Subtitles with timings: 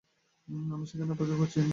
[0.73, 1.61] আমি সেখানে অপেক্ষা করছি।